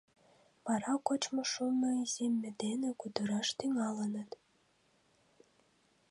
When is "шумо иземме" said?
1.51-2.49